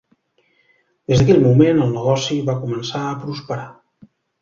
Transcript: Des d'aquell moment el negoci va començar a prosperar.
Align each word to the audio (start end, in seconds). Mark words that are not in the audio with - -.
Des 1.13 1.19
d'aquell 1.23 1.43
moment 1.45 1.83
el 1.85 1.93
negoci 1.99 2.41
va 2.51 2.59
començar 2.67 3.07
a 3.07 3.17
prosperar. 3.25 3.71